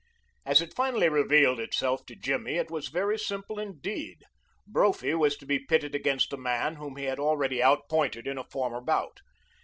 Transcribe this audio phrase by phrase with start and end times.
[0.47, 4.23] As it finally revealed itself to Jimmy it was very simple indeed.
[4.65, 8.39] Brophy was to be pitted against a man whom he had already out pointed in
[8.39, 9.19] a former bout.